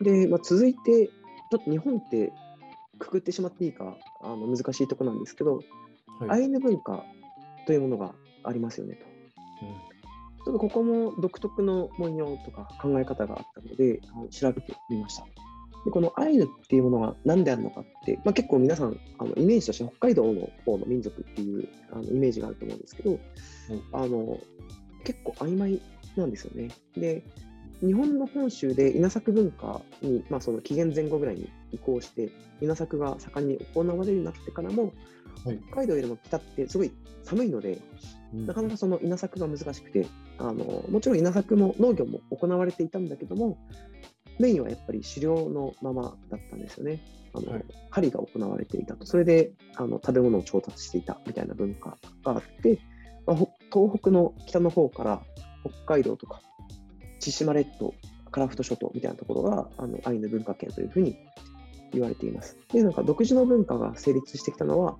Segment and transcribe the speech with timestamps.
[0.00, 2.32] で、まあ、続いて、ちょっと日本って
[2.98, 5.56] くくってしまっていいかあの難しいところなんですけど、
[6.20, 6.30] はい。
[6.30, 7.04] アイヌ文化
[7.66, 8.14] というものが
[8.44, 9.06] ありますよねと。
[10.44, 15.24] ちょっとここも独特の文様とか考え方があったので、あの調べてみました。
[15.84, 23.18] でこのアイヌっていうものが何であるのかって、まあ、結構皆さんあのイメージとして北海道の方の民族っていうあのイメージがあると思うんですけど、
[23.92, 24.38] あの
[25.04, 25.80] 結構曖昧
[26.16, 26.68] なんですよね。
[26.96, 27.22] で
[27.80, 34.84] 日本の本州で稲作文化に、まあ、その紀元前後ぐらいに移行して稲作が盛んに行われるようになってからも、
[35.44, 37.78] はい北海道よりも北ってすごい寒いので、
[38.34, 40.06] うんなかなかその稲作が難しくて、
[40.38, 43.56] あのもちろん稲作も農業も行われていたんだけども、
[44.38, 47.00] メインはやっぱり狩猟のままだったんですよね。
[47.34, 49.06] あのはい狩りが行われていたと。
[49.06, 52.80] それであの食べ物を調達していたみたいな文化があって、
[53.26, 55.22] まあほ東北の北の方から
[55.86, 56.42] 北海道とか
[57.32, 57.94] 千島列島、
[58.30, 61.16] 樺太諸島みたいなところがあのアイヌ文化圏というふうに
[61.92, 62.56] 言われています。
[62.72, 64.92] で、なんか独自の文化が成立してきたのは、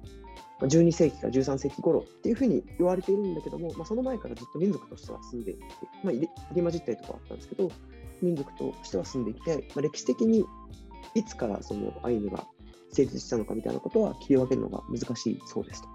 [0.61, 5.61] まあ12世紀か13世紀頃っていうふうに言われているんだけども、まあ、その前からずっと民族としては住んでいて、
[6.03, 7.71] まあ、入り混じったりとかはあったんですけど、
[8.21, 10.45] 民族としては住んでいて、まあ、歴史的に
[11.15, 12.45] いつからそのアイヌが
[12.93, 15.89] 成立したのかみたいなことは切り分けるのが難しいそうですと。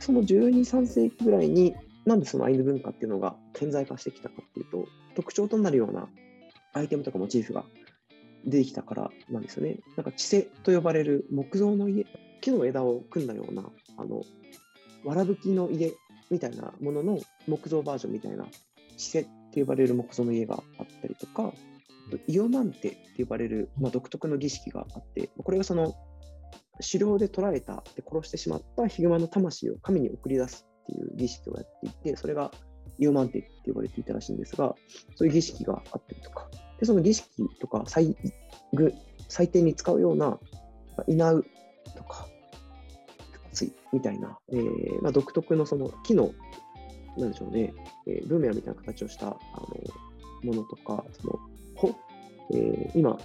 [0.00, 1.74] その12、3世紀ぐらいに
[2.04, 6.08] なんでそのアイヌ文化っていうのが顕在化してきたかっていうと、特徴となるような
[6.72, 7.64] アイテムとかモチーフが
[8.44, 9.78] 出てきたからなんですよね。
[9.96, 12.06] なんか、地勢と呼ばれる木造の家、
[12.40, 13.64] 木の枝を組んだような、
[13.96, 14.22] あの、
[15.04, 15.92] わらぶきの家
[16.30, 18.46] みたいなものの木造バージョンみたいな、
[18.96, 21.52] 地勢って呼ばれる木造の家があったりとか、
[22.26, 25.94] イオマンテって呼ばれる、まあ、独特の儀式があって、これがその
[26.80, 32.50] 狩猟で捕らえたで殺してしまったヒグマの魂を神に送り出すっていう儀式をやっていて、それが
[32.98, 34.74] イオマンテって呼ばれていたらしいんですが、
[35.16, 37.28] そういう儀式があったりとか、でその儀式
[37.60, 38.16] とか祭
[38.72, 38.92] 具
[39.28, 40.38] 祭典に使うようなま
[40.98, 41.44] あ稲う
[41.96, 42.28] とか、
[43.52, 46.30] ついみたいな、えーまあ、独特のその木の、
[47.16, 47.72] なんでしょうね、
[48.06, 49.32] えーブーメランみたいな形をしたあ
[50.42, 51.38] のものとか、その
[51.76, 51.94] 穂、
[52.52, 53.18] えー今、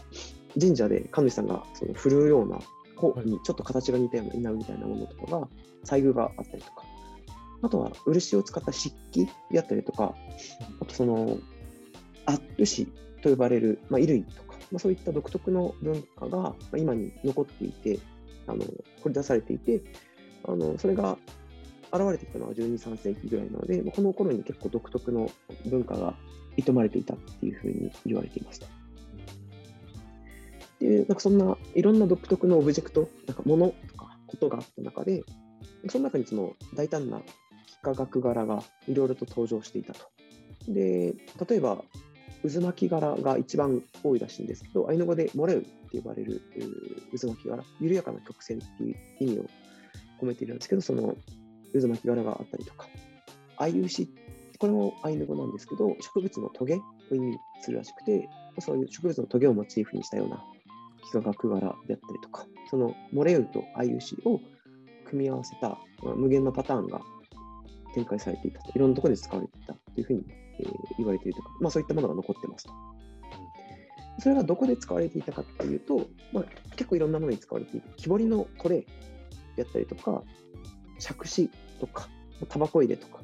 [0.59, 2.59] 神社で神主さんがその振るうような
[2.95, 5.47] 穂にちょっと形が似たような稲うみたいなものとかが、
[5.83, 6.83] 祭具があったりとか、
[7.61, 10.15] あとは漆を使った漆器であったりとか、
[10.81, 11.37] あとその、
[12.25, 12.87] アッル紙
[13.21, 17.99] と呼ばれる、まあ、衣類とか、まあ、そういった独特の文化が今に残っていて、
[18.47, 18.65] あの
[19.03, 19.81] 掘り出されていて、
[20.45, 21.17] あのそれが
[21.91, 25.29] 現れてきたのは12、3世紀ぐらいなので、まあこの頃に結構独特の
[25.65, 26.15] 文化が
[26.57, 28.67] 営まれていたっていうふうに言われていました。
[30.79, 35.23] で、なんかそんないろんな独特のオブジェクト、なんか物とかことがあった中で、
[35.89, 37.21] その中にその大胆な
[37.83, 40.01] 幾何学柄がいろいろと登場していたと。
[40.67, 41.15] で、
[41.47, 41.83] 例えば、
[42.43, 46.41] 渦巻き柄が一番多いらしいんですけど、アイヌ語でモレウって呼ばれる
[47.11, 49.45] 渦巻き柄、緩やかな曲線っていう意味を
[50.21, 51.15] 込めているんですけど、その
[51.73, 52.87] 渦巻き柄があったりとか、
[53.57, 54.09] アイウシ、
[54.57, 58.29] これもアイヌ語なんですけど、植物のトゲを意味するらしくて、
[58.59, 60.43] そういう植物のトゲをモチーフにしたような
[61.07, 64.39] 幾何学柄であったりとか、そのモレウとアイウシを
[65.05, 65.77] 組み合わせた、
[66.15, 67.01] 無限のパターンが
[67.93, 70.25] 展開されていたと、いろんなところで使われていたというふうに、
[70.59, 72.71] えー言われているとか、まあ、そういったものが残ってますと。
[74.19, 76.43] それがどこで使われていたかっていうと、まあ、
[76.75, 78.85] 結構いろんなものに使われていて、木彫りのトレイ
[79.55, 80.23] であったりとか、
[80.99, 82.09] 杓子とか、
[82.49, 83.21] タバコ入れとか、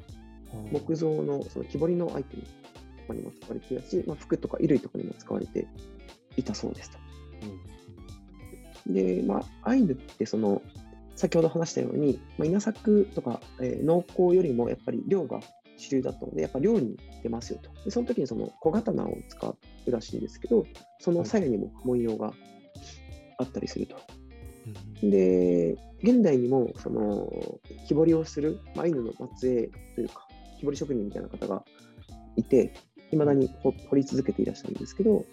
[0.72, 5.66] 木造のその木彫りのアイテムとかにも使われていたし、まあ、服とか衣類とかにも使われて
[6.36, 6.98] いたそうですと。
[8.86, 10.62] で、まあ、アイヌってその、
[11.16, 15.40] 先ほど話したように、まあ、稲作とか、えー農耕よりもやっぱり漁が
[15.76, 17.70] 主流だったので、やっぱ漁に出ますよと。
[17.84, 20.64] でその時にその小刀を使うらしいんですけど、
[21.00, 22.32] その左右にも文様が
[23.38, 23.96] あったりすると。
[25.02, 27.30] で、現代にもその
[27.86, 30.26] 木彫りをする、まあアイヌの末裔というか、
[30.58, 31.64] 木彫り職人みたいな方が
[32.36, 32.74] いて、
[33.12, 35.24] いまだに掘掘り続けていらっしゃるんですけど、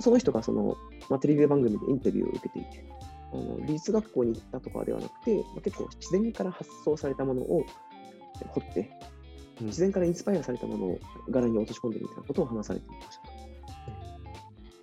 [0.00, 0.76] その人がその、
[1.08, 2.84] まあ、テレビ番組でインタビューを受けていて、
[3.32, 7.64] あの美術学校に行ったとかではなくて、まあ、結構自然から発想されたものを
[8.48, 9.12] 掘って、うん
[9.60, 10.98] 自然からインスパイアされたものを
[11.30, 13.32] 柄に落とし込んでるみたいなことを話されていましたと。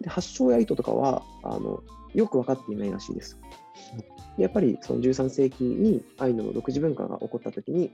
[0.02, 3.40] で発祥や意図とかはあのよく分かっていないらしいです。
[4.38, 7.92] でやっぱりその13世紀にアイヌの独自文化が起こったときに、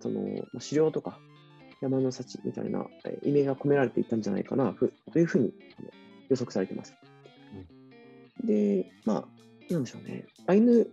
[0.00, 0.26] そのま
[0.58, 1.18] あ狩猟とか
[1.80, 5.52] 山の幸みたいなえー意味が込められていたんじゃないかなふというふうに
[6.28, 6.94] 予測されています。
[8.44, 9.39] で、まあ、
[9.74, 10.88] なんでしょうね、アイヌ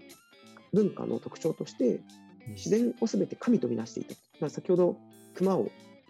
[0.74, 2.02] 文化の特徴として、
[2.50, 4.16] 自然をすべて神とみなしていた。
[4.40, 4.98] まあ、先ほど、
[5.36, 5.70] 熊を、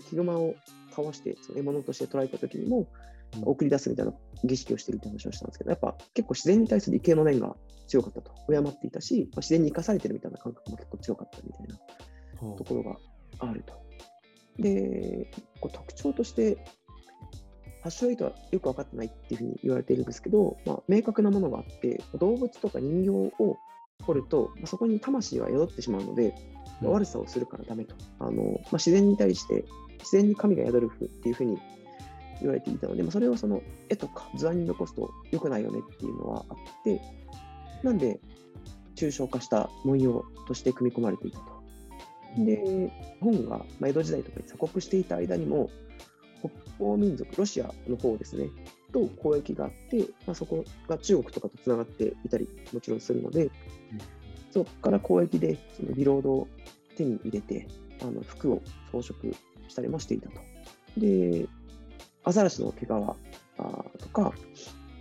[0.10, 0.56] ヒグマを
[0.96, 2.88] 倒して、その獲物として捉えたときにも、
[3.44, 7.56] 送り出すみたいな儀式をしているって話をしたんですけど、やっぱ結構自然に対する畏敬の念が
[7.88, 12.98] 強かったと、敬っていたし、まあ、自然に生かされてるみたいな感覚も結構強かったみたいなところが
[13.40, 13.74] あると。
[14.60, 15.32] で、
[15.62, 16.58] 特徴として、
[17.88, 23.10] 発症意図はよく分かってないっていうふうに言われているんですけど、まあ、明確なものがあって、動物とか人形
[23.42, 23.58] を
[24.04, 26.36] 掘ると、まあ、そこに魂が宿ってしまうので、
[26.82, 27.96] まあ、悪さをするからダメと。
[28.20, 29.64] あのまあ、自然に対して、
[30.00, 31.58] 自然に神が宿るっていうふうに
[32.42, 37.02] 言われていたので、まあ、それをその絵とか図案に残すと良くないよねっていうのはあって、
[37.84, 38.20] なんで、
[38.96, 41.46] 抽象化した文様として組み込まれていたと。
[42.38, 42.92] で、
[43.22, 45.87] 本が江戸時代とかに鎖国していた間にも、北
[46.78, 48.50] 方民族、ロシアの方ですね、
[48.92, 53.52] と交易があって、まあ、そこが中国とかとつながっていたりもちろんするので、うん、
[54.52, 56.48] そこから交易でそのビロードを
[56.96, 57.68] 手に入れて、
[58.02, 59.34] あの服を装飾
[59.68, 60.40] したりもしていたと。
[60.98, 61.48] で、
[62.24, 64.34] アザラシの毛皮とか、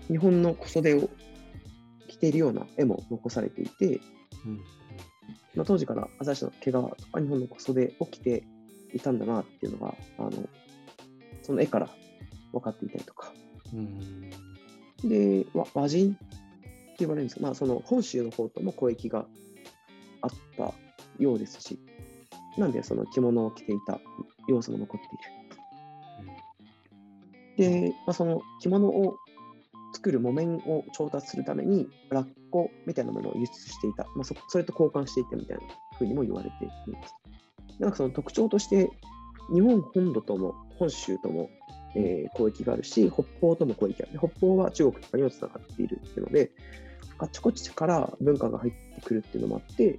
[0.09, 1.09] 日本の小袖を
[2.09, 4.01] 着ているような絵も残されていて、
[4.45, 4.61] うん
[5.55, 8.45] まあ、当時からアザラシの毛皮とか日本の小袖を着て
[8.93, 10.31] いたんだなっていうのが、あの
[11.47, 11.89] その絵から
[12.53, 13.33] 分かっていたりとか。
[13.73, 14.31] うん、
[15.09, 16.19] で和、和人って
[17.01, 19.27] 言われるんですが、まあ、その本州の方とも交易が
[20.23, 20.73] あった
[21.19, 21.79] ようですし、
[22.59, 24.01] なんでその着物を着ていた
[24.49, 25.11] 要素も残ってい
[27.67, 27.71] る。
[27.91, 29.17] で、まあ、その着物を
[29.95, 35.63] 作る木綿を調達するために、ラッコみたいなものを輸出していた、まあそ、それと交換していたみたいな
[35.99, 37.15] ふうにも言われています。
[37.79, 38.91] なんかその特徴として、
[39.53, 41.51] 日本本土とも本州とも、
[41.95, 44.19] えー、交易があるし、北方とも交易がある。
[44.19, 46.51] 北方は中国とかにもつながっているっていうので、
[47.19, 49.99] あちこちから文化が入ってくるっていうのもあって、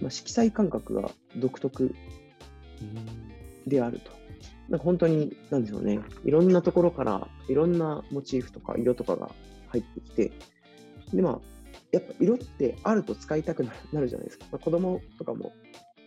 [0.00, 1.94] まあ、色彩感覚が独特
[3.66, 4.12] であると。
[4.68, 9.30] なんか本当に、なんでしょうね、いろんなところからいろんなモチーフとか色とかが
[9.68, 10.32] 入ってきて、
[11.12, 11.40] で、まあ、
[11.92, 14.46] やっぱ色ってあると使いたくなるじゃないですか。
[14.52, 15.52] まあ、子供とかも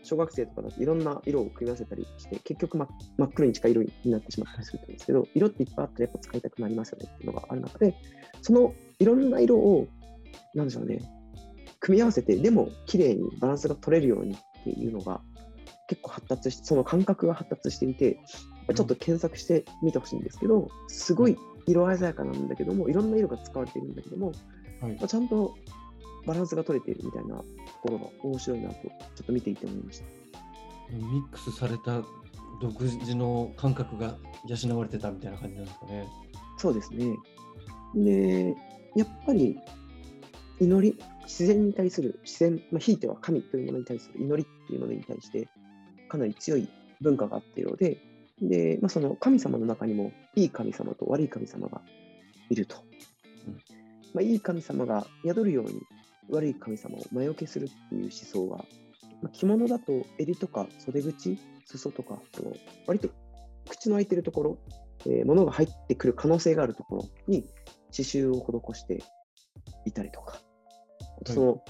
[0.08, 2.88] 小学生とかだといろんな色を組み合わせたりして、結局、ま、
[3.18, 7.96] 真っ黒に近い色になってしまったりするんですけど、色っていっぱいあったらやっぱ使いたくなりますよねっていうのがある中で、
[8.42, 9.88] そのいろんな色を、
[10.54, 11.00] なんでしょうね、
[11.80, 15.22] 組み合わせて、でも綺麗にバランスが取れるようにっていうのが
[15.88, 18.20] 結構発達して、その感覚が発達していて、
[18.74, 21.38] ちょっと検索してみてほしいんですけど、すごい
[21.68, 23.12] 色鮮やかなんだけども、いろん。
[23.12, 24.32] な色が使われているんだけども、
[24.82, 25.56] はい、まあ、ちゃんと
[26.26, 27.42] バランスが取れているみたいな
[27.84, 28.90] ところが面白いなと、ちょ
[29.24, 30.06] っと見ていて思いました。
[30.92, 32.02] ミックスされた
[32.62, 34.16] 独自の感覚が
[34.48, 36.08] 養われてたみたいな感じなんですかね。
[36.58, 37.16] そうですね。
[37.96, 38.56] で、
[38.96, 39.60] やっぱり
[40.60, 45.50] 祈り、自然に対する、自然、まあ、ひいては神というものに対する祈りっていうものに対して、
[46.08, 46.70] かなり強い
[47.02, 47.98] 文化があっているので、
[48.42, 51.82] で、まあ、その神様の中にも、いい神様と悪い神様が
[52.50, 52.78] いると。
[53.48, 53.78] うん
[54.14, 55.82] まあ、いい神様が宿るように
[56.30, 58.58] 悪い神様を魔除けするっていう思想が、
[59.22, 62.54] まあ、着物だと襟とか袖口、裾とか、その
[62.86, 63.10] 割と
[63.70, 64.58] 口の開いてるところ、
[65.06, 67.44] えー、物が入ってくる可能性があるところに
[67.92, 69.04] 刺繍を施して
[69.86, 70.40] いたりとか、
[71.26, 71.64] その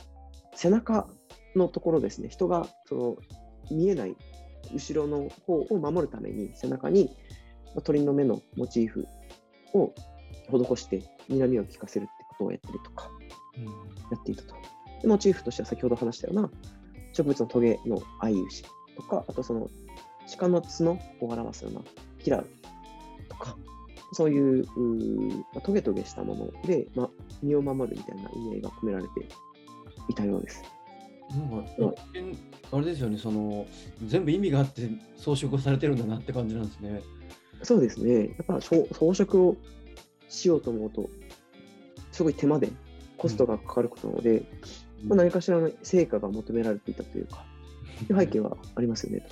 [0.55, 1.07] 背中
[1.55, 3.15] のところですね、人がその
[3.71, 4.15] 見えない
[4.73, 7.15] 後ろの方を守るために背中に
[7.83, 9.05] 鳥の目のモチーフ
[9.73, 9.93] を
[10.49, 13.09] 施して睨みを利かせるってことをやったりとか、
[14.11, 14.55] やっていたと。
[15.01, 16.49] でモチーフとしては先ほど話したような
[17.13, 18.63] 植物のトゲの相牛
[18.95, 19.69] とか、あとその
[20.37, 21.81] 鹿の角を表すような
[22.23, 22.47] キラウ
[23.29, 23.55] とか、
[24.13, 27.09] そういううトゲトゲしたもので、ま、
[27.41, 29.09] 身を守るみたいな意味合いが込められて
[30.09, 30.63] いたようです。
[31.79, 32.01] なんか、
[32.71, 33.67] あれですよね、その
[34.05, 37.01] 全部意味があって装飾をされてるんだなって感じなんですね。
[37.63, 38.27] そうですね。
[38.27, 39.57] やっぱ装飾を
[40.29, 41.09] しようと思うと、
[42.11, 42.69] すごい手間で
[43.17, 44.43] コストがかかることなので、
[45.03, 47.45] うん、まあ、何かしらの成果が求められていたというか、
[48.09, 49.27] いう背景はありますよね。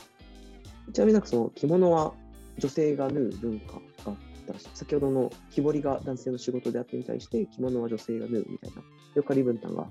[0.93, 2.13] ちなみになんかその着物は
[2.57, 4.15] 女性が縫う文化があっ
[4.53, 8.81] たし、先ほどの木彫りが男性の仕事であってに対して着物は女性が縫うみたいな、
[9.15, 9.87] よかり分担が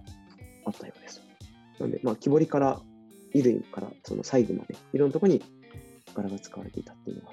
[0.65, 1.21] あったようです。
[1.79, 2.81] なので、まあ、木彫りから
[3.33, 5.43] 衣類からその細部まで、いろんなところに
[6.15, 7.33] 柄が使われていたっていうのが、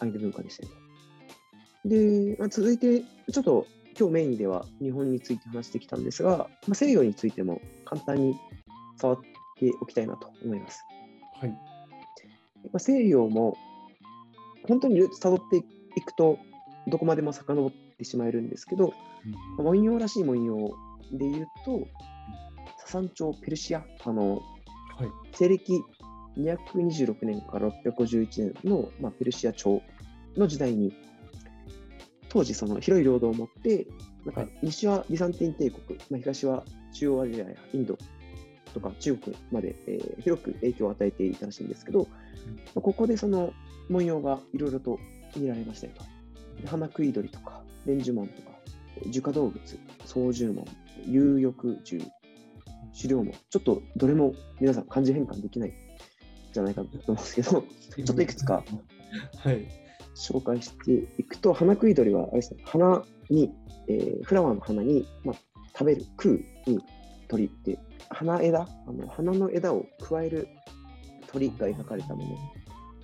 [0.00, 0.70] アイヌ文化でしたね。
[1.84, 3.66] で、まあ、続いて、ちょっと
[3.98, 8.36] 今日メインでは日本について話してきたんですが、まあ、西洋についても簡単に
[8.96, 9.20] 触っ
[9.58, 10.84] ておきたいなと思います。
[11.40, 11.50] はい。
[11.50, 11.56] ま
[12.74, 13.56] あ、西洋も
[14.68, 16.38] 本当にたどっていくと、
[16.88, 18.92] どこまでも遡ってしまえるんですけど、
[19.58, 20.56] うん、文様らしい文様
[21.12, 21.86] で言うと、
[22.78, 24.42] ササン朝ペルシア、あの、はい、
[25.32, 25.82] 西暦
[26.38, 29.80] 226年から651年の、まあ、ペルシア朝
[30.36, 30.92] の時代に、
[32.28, 33.86] 当時その広い領土を持って、
[34.24, 37.96] なんか西はビザンティン帝国、まあ、東は中央アジアやインド
[38.74, 42.08] とか中国まで、えー広く影響を与えていたらしいんですけど、ま
[42.76, 43.52] あここでその
[43.88, 44.98] 文様がいろいろと
[45.36, 46.04] 見られましたよと。
[46.62, 48.50] で花食い鳥とか、蓮寿門とか、
[49.10, 49.60] 樹下動物、
[50.04, 50.64] 操縦門、
[51.06, 51.52] 有翼
[51.84, 52.10] 獣、
[52.96, 55.72] 狩猟門、ちょっとどれも皆さん漢字変換できないん
[56.52, 58.64] じゃないかと思うんですけど、ちょっといくつか
[59.38, 59.85] はい。
[60.16, 63.52] 紹介していくと、花食い鳥はあれですね、花に、
[63.88, 65.36] えーフラワーの花に、まあ、
[65.72, 66.80] 食べる、食うに
[67.28, 70.48] 鳥って、花枝あの、花の枝を加える
[71.28, 72.38] 鳥が描かれたも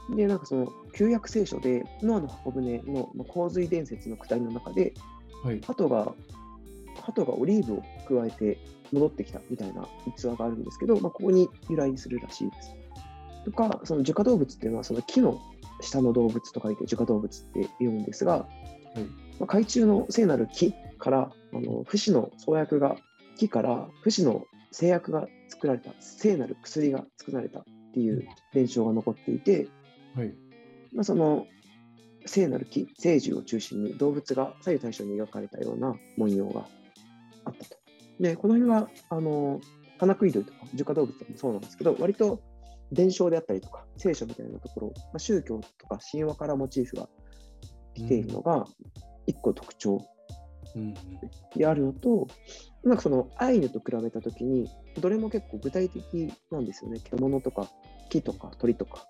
[0.09, 0.17] の。
[0.17, 4.95] で、なんかその、旧約聖書で、ノアの箱舟のまあ洪水伝説のくだりの中で、
[5.45, 5.61] はい。
[5.61, 6.15] 鳩が、
[7.03, 8.59] 鳩がオリーブを加えて
[8.93, 12.75] 戻ってきたみたいな逸話があるんですけど、まあ、ここに由来するらしいです。
[13.45, 15.41] とか、その樹下動物っていうのは、その木の
[15.83, 18.47] 下の動物と書いて樹下動物って言うんですが、は
[18.97, 19.01] い。
[19.39, 22.97] まあ、海中の聖なる木から、あの不死の創薬が、
[23.37, 29.69] 木から不死の製薬が作られた、聖なる薬が作られたっていう伝承が残っていて、
[30.15, 30.33] はい。
[30.95, 31.47] まあ、その
[32.27, 36.67] 聖なる木、聖樹を中心に動物が左右対称に描かれたような文様が
[37.45, 37.77] あったと。
[38.21, 39.61] で、この辺は、あの、
[39.99, 42.41] 花食い鳥とか樹下動物とかもそうなんですけど、割と
[42.93, 47.09] 伝承であったりとか、聖書みたいなところ、まあ、宗教とか神話からモチーフが
[47.95, 48.67] 来ているのが、
[49.27, 50.05] 一個特徴。
[51.55, 52.29] であるのと、
[52.83, 54.69] なんかそのアイヌと比べたときに、
[55.01, 57.01] どれも結構具体的なんですよね。
[57.01, 57.69] 獣とか
[58.09, 59.07] 木とか鳥とか。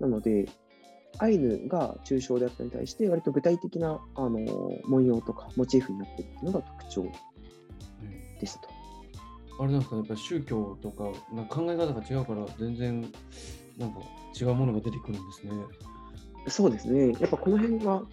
[0.00, 0.48] なので、
[1.18, 4.40] アイヌが抽象であったに対して、割と具体的なあの
[4.88, 7.06] 文様とかモチーフになっているのが特徴
[8.40, 8.79] でしたと。
[9.60, 13.00] あれなんですかね、やっぱり宗教とか、なんか考え方が違うから、全然、
[13.76, 14.00] なんか
[14.40, 15.52] 違うものが出てくるんですね。
[16.48, 17.12] そうですね。
[17.20, 18.08] やっぱこの辺が思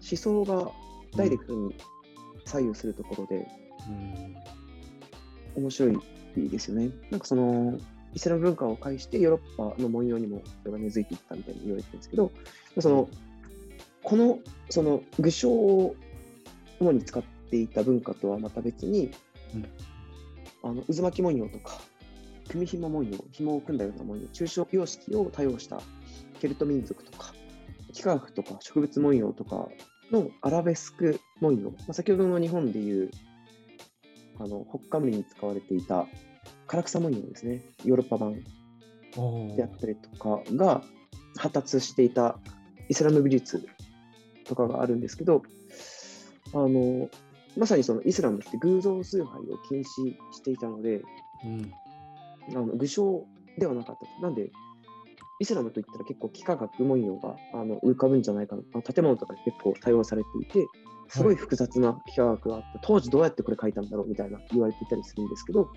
[0.00, 0.70] 想が
[1.16, 1.74] ダイレクトに
[2.44, 3.48] 左右するところで
[5.56, 5.62] うん。
[5.62, 5.88] 面白
[6.36, 6.90] いですよね。
[7.10, 7.78] なんかその、
[8.12, 12.30] イスラム文化を介してヨーロッパの文様にもそれが根付いていったみたいに言われてるんですけど、
[12.78, 13.08] その、
[14.02, 15.96] この、その、具象を
[16.80, 19.10] 主に使っていた文化とはまた別に、
[19.54, 19.66] うん
[20.62, 21.80] あの渦巻き文様とか、
[22.48, 25.80] 組紐文様、紐を組んだような文様、抽象様式を多用した
[26.40, 27.34] ケルト民族とか、
[27.90, 29.68] 幾何学とか植物文様とか
[30.10, 33.10] のアラベスク文様、まあ、先ほどの日本でいう
[34.38, 36.06] あの北カムリに使われていた
[36.68, 38.42] 唐草文様ですね、ヨーロッパ版
[39.16, 40.82] おであったりとかが
[41.36, 42.38] 発達していた
[42.88, 43.66] イスラム美術
[44.44, 45.42] とかがあるんですけど、
[46.54, 47.08] あの
[47.56, 49.84] まさにそのイスラムって偶像崇拝を禁止
[50.32, 51.02] していたので、
[51.44, 51.72] うん。
[52.50, 53.24] あの具象
[53.58, 54.22] ではなかったと。
[54.22, 54.50] なんで、
[55.40, 58.82] イスラムといったら結構幾何学文様があの浮かぶんじゃないかな。
[58.82, 60.66] 建物とかに結構多用されていて、
[61.08, 62.78] すごい複雑な幾何学があった。
[62.82, 65.70] 当時どうやってこれ書いたんだろうみたいな言われていたりするんですけど、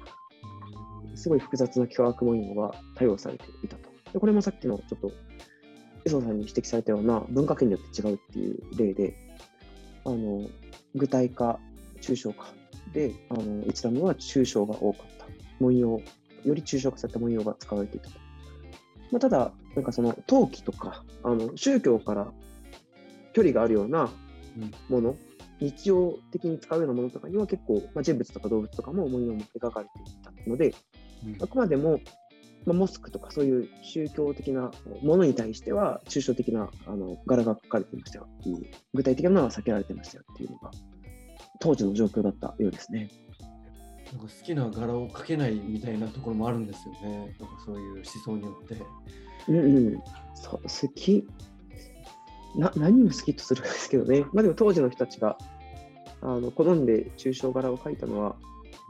[1.16, 3.90] すごい複雑な幾何学文様が多用されていたと。
[4.14, 5.12] でこれもさっきのちょっと、
[6.06, 9.16] 磯さんに指摘されたような文化圏によって違うっていう例で、
[10.06, 10.48] あの
[10.96, 11.60] 具体化、
[12.02, 12.48] 抽象化
[12.94, 15.26] であの、イスラムは抽象が多かった。
[15.60, 16.00] 文様、
[16.44, 18.16] より抽象化された文様が使われていたと。
[19.12, 22.32] まあ、ただ、なんかその陶器とかあの宗教から
[23.34, 24.10] 距離があるような
[24.58, 25.16] うんもの、
[25.60, 30.74] 日常的に使うようなものとかには結構、まあ、人物とか動物とかも文様も描かれていたので、
[31.26, 32.00] うんあくまでも、
[32.66, 40.72] まあ、モスクとかそういう宗教的なものに対しては抽象的なあの柄が描かれていましたよっていう、具体的なものは避けられてましたよっていうのが
[41.60, 43.10] 当時の状況だったようですね。
[44.12, 47.36] なんか好きな柄を描けないみたいなところもあるんですよね。
[47.40, 48.78] なんかそういう思想によって。
[49.48, 50.00] うんうん。
[50.36, 51.28] そう好き
[52.56, 54.26] な、何を好きとするかですけどね。
[54.34, 55.38] まあでも当時の人たちが
[56.22, 58.36] あの好んで抽象柄を描いたのは、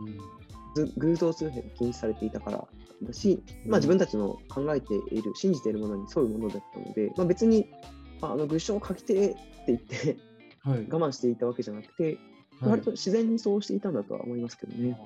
[0.01, 0.44] うん。
[0.75, 2.67] ず偶像崇拝が禁止されていたから
[3.03, 7.67] だし、まあ、自分たちの考えている、信じているものに沿うものだったので、まあ、別に
[8.21, 10.17] あの具象を描きてえって言って
[10.59, 10.87] はい。
[10.89, 12.19] 我慢していたわけじゃなくて、はい
[12.61, 14.97] 割と自然にそうしていたんだとは思いますけどね。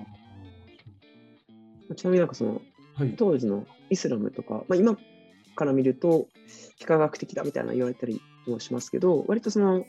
[1.96, 2.62] ちなみになんかその
[2.94, 3.16] はい。
[3.16, 4.96] 当時のイスラムとか、まあ、今
[5.56, 6.28] から見ると
[6.76, 9.82] 非科学的だみたいな言われたりもしますけど、割とそのえ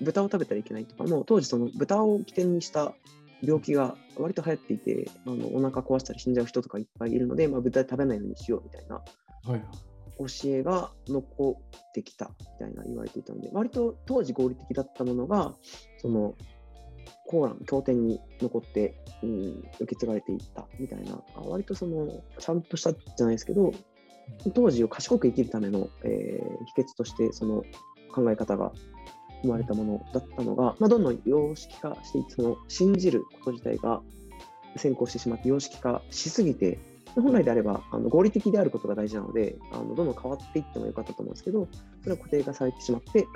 [0.00, 2.94] ー豚を食べたらいけないとかも、当時その豚を起点にした
[3.42, 9.02] 病気が割と流行っていて、あのお腹壊したり死んじゃう人とかいっぱいいるので、まあ、豚食べないようにしようみたいな
[9.44, 9.64] はい。
[10.18, 15.54] 教えが残ってきたみたいな言われていたので、割と当時合理的だったものが、
[15.98, 16.34] その
[17.26, 23.72] コーラン、経典に残って、うん、受け継がれていったみたいな、あ割とそのちゃんとしたじゃないですけど、
[24.54, 27.64] 当時を賢く生きるための、えー秘訣として、その
[28.14, 28.72] 考え方が
[29.42, 34.00] 生まれたものだったのが、まあ、どんどん様式化していって、その信じること自体が
[34.76, 36.78] 先行してしまって様式化しすぎて、
[37.14, 41.68] 本来であればあの合理的であることが大事なのであの、どんどん変わっていってもよかったと思うんですけど、
[42.02, 43.26] それは固定化されてしまって、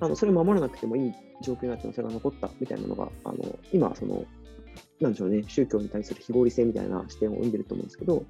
[0.00, 4.24] あのそれを守らなくてもいい状況になってもそれが残ったみたいなのが、あの今その、
[5.00, 8.24] なんでしょうね、宗教に対する非合理性みたいな視点を生んでると思うんですけど、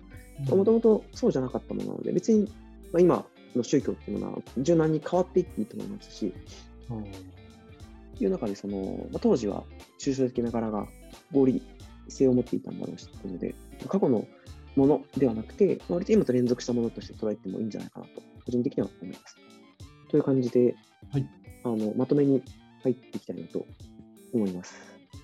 [0.50, 2.50] もともとそうじゃなかったものなので、別に、
[2.92, 3.24] まあ、今
[3.56, 6.34] の宗教っていうものは柔軟に変わっていっていいと思いますし、
[8.20, 9.64] いう中でその、まあ、当時は
[10.00, 10.86] 抽象的な柄が
[11.32, 11.62] 合理
[12.08, 13.54] 性を持っていたんだろうしというので、
[13.88, 14.26] 過去の
[14.76, 19.36] ものではなくて、割と今と連続したものとして捉えてもいいんじゃないかなと、個人的には思います。
[20.08, 20.74] という感じで、
[21.10, 21.28] はい、
[21.64, 22.42] あのまとめに
[22.82, 23.66] 入っていきたいなと
[24.32, 24.74] 思います。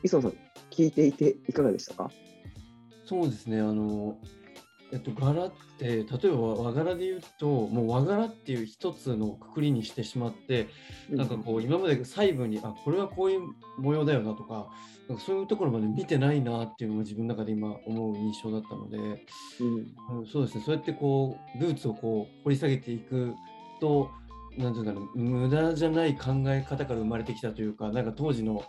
[0.03, 0.33] 磯野さん、
[0.71, 2.11] 聞いていていかがでしたか？
[3.05, 4.17] そうですね、あの
[4.91, 10.69] えっと、柄って、例えば和柄で言うと、もう和柄っていう一つのくくりにしてしまって、
[11.11, 13.41] なんかこう、今まで細部に、あこれはこういう
[13.79, 14.69] 模様だよなとか、
[15.09, 23.35] なんかそういうところまで見てないなっていうのが自分の中で今思う印象だったので、うん、そうですね、そうやってこう、ルーツをこう掘り下げていく
[23.81, 24.11] と、
[24.57, 28.65] なんていうんだろう、無駄じゃない考え方から生まれてきたというか、なんか当時の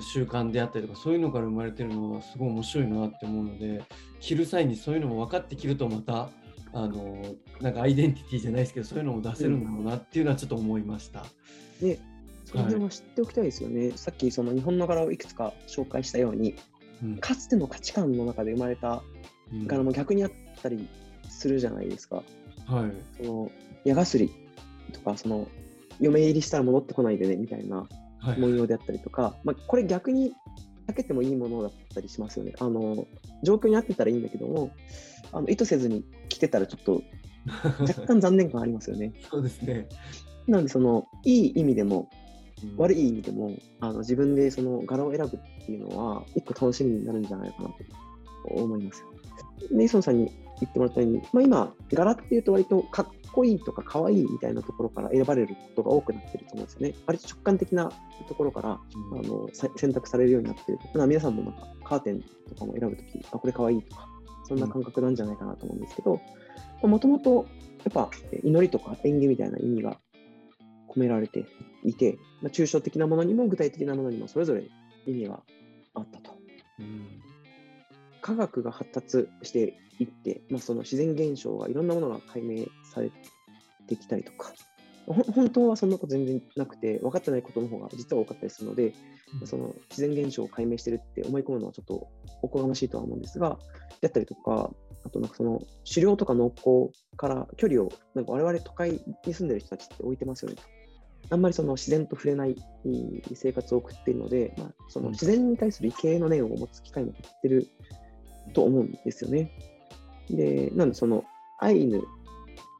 [0.00, 3.82] 習慣であったりとかそういうのから生まれてるのはすごい面白いなって思うので
[4.20, 6.30] 着る際にそういうのも分かって着るとまた
[6.72, 7.22] あの
[7.60, 11.26] なんかアイデンティティじゃないですけどそういうのも出せるんだろうなっていうのはちょっと思いました。
[11.80, 11.98] で
[12.44, 16.54] その辺は知っておきたいですよね、はい、さっきその日本の柄をいくつか紹介したように、
[17.02, 19.02] うん、かつての価値観の中で生まれた
[19.66, 20.30] 柄も逆にあっ
[20.62, 20.88] たり
[21.28, 22.22] するじゃないですか。
[22.66, 23.50] はい、その
[23.84, 24.30] 矢がすり
[24.92, 25.48] とかその
[26.00, 27.86] 嫁入りしたら戻ってこないでねみたいな
[28.38, 30.32] 文様であったりとか、はい、まあ、これ逆に
[30.88, 32.52] 避けてもいいものだったりしますよね。
[32.58, 33.06] あの
[33.42, 34.72] 状況に合ってたらいいんだけども、
[35.32, 37.02] あの意図せずに来てたらちょっと
[37.80, 39.12] 若干残念感ありますよね。
[39.30, 39.88] そうですね。
[40.46, 42.08] なので、そのいい意味でも、
[42.76, 45.30] 悪い意味でも、あの自分でその柄を選ぶっ
[45.66, 47.74] ていうのは、一個楽しみになるんじゃないかなと
[48.50, 49.04] 思います。
[49.72, 50.30] で、磯野さんに
[50.62, 56.94] 言ってもらったように、まあ、今、柄っていうと割とかっこいいとか可愛いみたいなところから選ばれることが多くなってると思うんですよね。
[57.06, 57.90] 割と直感的な
[58.28, 58.78] ところから、
[59.12, 60.78] うん、あの選択されるようになってる。
[60.94, 64.08] まあ、皆さんもなんかカーテンとかも選ぶとき、あ、これ可愛いとか、
[64.46, 66.20] そんな感覚なんじゃないかなと思うんですけど、
[66.82, 67.46] もともと
[67.84, 68.10] やっぱ
[68.42, 69.98] 祈りとか縁起みたいな意味が
[70.88, 71.46] 込められて
[71.84, 74.64] いて、まあ、抽象的なものにも具体的なものにもそれぞれ
[75.06, 75.40] 意味が
[75.94, 76.36] あったと。
[76.78, 77.31] うん
[78.22, 83.10] 科学が発達していって、まあ、その自然現象がいろんなものが解明され
[83.86, 84.52] てきたりとか、
[85.06, 88.94] 本当はそんなこと全然なくて、分かってないことの方が実は多かったりするので、
[89.40, 92.08] うん、その自然現象を解明してるって思い込むのはちょっと
[92.42, 93.58] おこがましいとは思うんですが、
[94.00, 94.70] だったりとか、
[95.04, 100.62] あとなんかその狩猟とか農耕から距離をなんか我々都会に住んでる人たちって置いてますよねと。
[101.30, 102.56] あんまりその自然と触れない
[103.34, 107.68] 生活を送っているので、まあ、その自然に対する畏敬の念を持つ機会も減ってる
[108.52, 109.50] と思うんですよね。
[110.30, 111.24] で、なんでその
[111.58, 112.02] アイヌ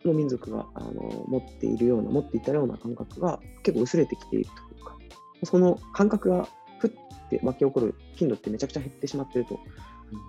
[0.04, 4.96] の民族があの持っているような、持っていたような感覚が結構薄れてきているというか、
[5.44, 6.48] その感覚が
[6.78, 6.90] ふっ
[7.30, 9.60] て湧き起こる頻度ってめちゃくちゃ減ってしまっていると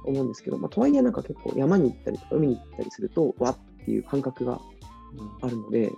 [0.06, 4.60] 思うんですけど、まあ、とはいえなんか結構山に行ったりとか海に行ったりすると、わっていう感覚が
[5.42, 5.92] あるので、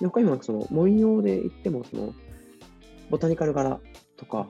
[0.00, 2.14] で他にもなんかその文様で言ってもその
[3.10, 3.80] ボタニカル柄
[4.16, 4.46] とか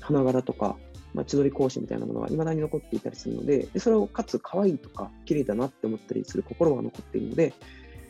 [0.00, 0.76] 花柄とか
[1.14, 7.54] まあ、千鳥講師みたいなものが未だに残っていたりするので、でそれをかつ可愛いとか綺麗だなって思ったりする心が残っているので、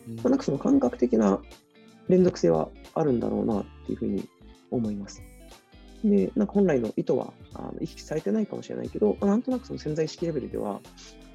[0.09, 1.41] うん、まあ、なんかその感覚的な
[2.09, 4.29] 連続性はあるんだろうなっていうふうに
[4.71, 5.23] 思います。
[6.05, 10.81] で、なんか本来の意図はあの意識されてないかもしれないけど、まあ、なんとなくその潜在意識レベルでは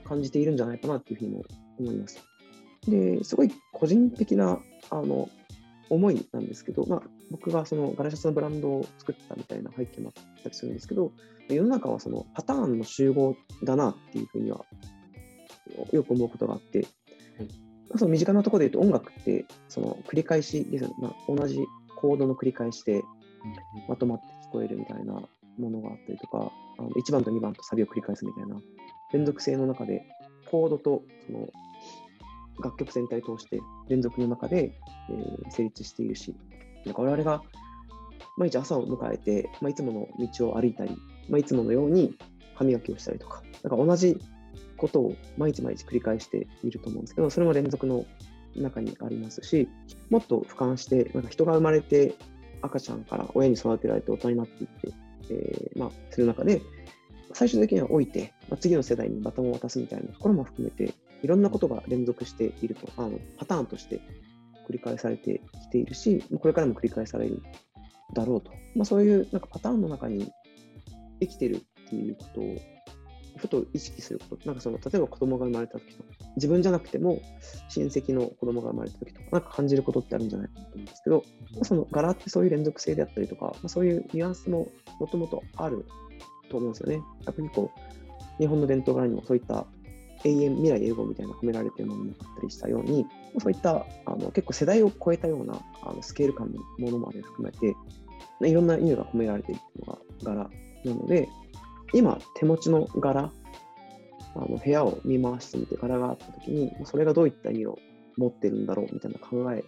[0.06, 1.44] 感じているんじゃないかなっていうふうにも
[1.80, 2.20] 思います。
[2.88, 5.30] で、すごい個人的なあの
[5.92, 7.02] 思いなんですけど、まあ、
[7.32, 11.12] 僕がそのガラシャツのブランドを作ったみたいな背景もあったりするんですけど、
[11.50, 14.66] 世の中はそのパターンの集合だなっていうふうには
[15.92, 16.88] よく思うことがあって、はい、
[17.98, 21.60] その身近なところで言うと音楽ってその繰り返しですね、まあ、同じ
[21.98, 23.02] コードの繰り返しで
[23.90, 28.56] まとまって聞こえるみたいなものがあったりとか、あの1番と2番とサビを繰り返すみたいな
[29.12, 30.06] 連続性の中で
[30.50, 31.50] コードとその
[32.62, 34.78] 楽曲全体通して連続の中で、
[35.10, 36.36] えー、成立しているし、
[36.86, 37.42] なんか我々が
[38.38, 40.98] 毎日朝を迎えて、まあ、いつもの道を歩いたり、
[41.30, 42.16] まあ、いつものように
[42.56, 44.18] 歯磨きをしたりとか、なんか同じ
[44.78, 48.06] ことを毎日毎日繰り返していると思うんですけど、それも連続の
[48.56, 49.68] 中にありますし、
[50.10, 52.16] もっと俯瞰して、なんか人が生まれて
[52.62, 54.94] 赤ちゃんから親に育てられて大人になっていって、
[55.30, 56.62] えー、まあ、する中で、
[57.34, 64.02] 最終的には置いて、まあ、次の世代にバトンを渡すみたいなところも含めて、いろんなことが連続していると、あのパターンとして
[64.68, 67.42] 繰り返されてきているし、これからも繰り返される
[68.14, 68.52] だろうと。
[68.76, 70.32] まあ、そういうなんかパターンの中に
[71.20, 72.58] 生きてるっていうことを、
[73.38, 77.22] ふと意識すること、なんかその例えば子供が生まれた時とか、自分じゃなくても
[77.70, 84.68] 親戚の子供が生まれた時とか、なんか感じることってあるんじゃないかなと思うんですけど、まあ、その柄ってそういう連続性であったりとか、まあ、そういうニュアンスも
[85.00, 85.86] もともとある
[86.50, 87.02] と思うんですよね。
[87.26, 89.66] 逆にこう、日本の伝統柄にもそういった
[90.24, 93.06] 永遠、未来永劫みたいな込められているものもあったりしたように、
[93.40, 97.76] そういったあの結構世代を超えたようなあのスケール感のものまで含めて、
[98.48, 100.50] いろんな意味が込められているのが柄
[100.86, 101.30] なので、
[101.94, 103.32] 今、手持ちの柄、
[104.34, 107.80] あの部屋を見回してみて柄があったときに、それがどういった意味を
[108.18, 109.64] 持ってるんだろうみたいな考え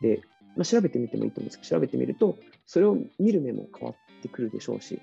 [0.00, 0.20] で、
[0.56, 5.00] まあ、調べてみてもいいと思うんですけど、調べてみると、それを見る目も変わってくるでしょうし、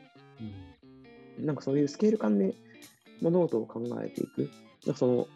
[1.39, 2.53] うん、なんかそういうスケール感で
[3.21, 4.49] 物事を考えていく、
[4.85, 5.27] なんかその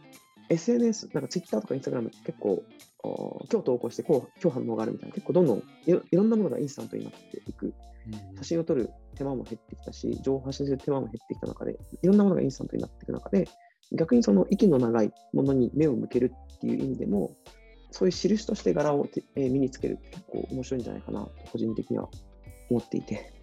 [0.50, 2.64] SNS、なんか Twitter とか Instagram 結構、
[3.04, 7.74] 今日投稿してこう今日反応があるみたいな、結構どんどんいろんなものがインスタントになっていく。
[8.38, 13.48] 写真を撮る手間も減ってきたし、情報発信する手間も減ってきた中で、いろんなものがインスタントになっていく中で、
[13.92, 17.36] 逆にその息の長いものに目を向けるっていう意味でも、
[17.92, 22.10] そういう印として柄を、えー、身につけるって結構面白いんじゃないかなと、個人的には
[22.70, 23.34] 思っていて、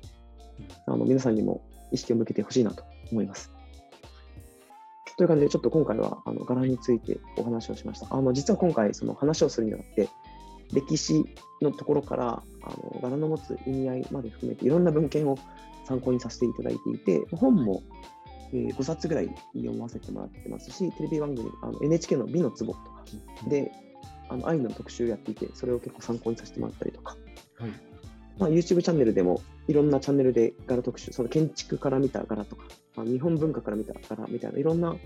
[0.86, 1.62] あの皆さんにも
[1.92, 3.53] 意識を向けてほしいなと思います。
[5.16, 8.08] という感じで、ちょっと今回はあの柄についてお話をしました。
[8.10, 10.08] あの実は今回、その話をするにあたって、
[10.72, 11.24] 歴史
[11.62, 15.38] のところからあの柄の持つ意味合いまで含めていろんな文献を
[15.86, 17.82] 参考にさせていただいていて、本も、
[18.52, 23.04] えー、5冊ぐらい読ませてもらってますし、テレビ番組、あの NHK の美の壺とか
[23.48, 23.70] で、
[24.28, 27.16] あの愛の特集やっていて、それを結構参考にさせてもらったりとか、
[27.58, 27.93] はい
[28.38, 32.64] まあ、YouTube チャンネルでもいろんなチャンネルで柄特集、その建築から見た柄とか、
[32.96, 34.96] まあ、日本文化から見た柄みたいな、いろんな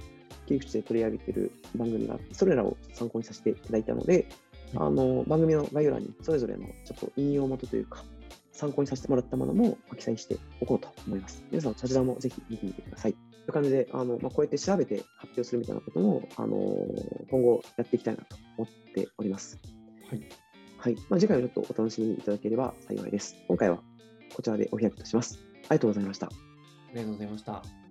[0.47, 4.27] 切り口で取り上げている番組があって、それらを参考にさせていただいたので、
[4.75, 8.05] あの番組の概要欄にそれぞれのちょっと引用元というか、
[8.53, 11.45] 参考にさせてもらったものも記載しておこうと思います。
[11.51, 13.13] 皆さん、そちらもぜひ見てみてください。
[13.13, 16.57] という感じで、あのまあ、こうやって調べて発表するみたいなことも、あの
[17.31, 19.59] 今後やっていきたいなと思っております。
[20.11, 20.48] はい。
[20.89, 23.37] はいまあ、次回はちょっとお楽しみにいただければ幸いです。
[23.47, 23.79] 今回は
[24.35, 25.39] こちらでお開きとします。
[25.69, 26.29] ありがとうございました。
[26.29, 26.31] あ
[26.95, 27.88] りがとうございました。